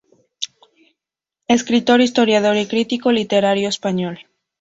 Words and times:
Escritor, 1.47 2.01
historiador 2.01 2.57
y 2.57 2.65
crítico 2.65 3.11
literario 3.11 3.69
español. 3.69 4.25